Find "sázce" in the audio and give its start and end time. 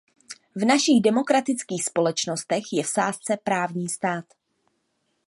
2.87-3.37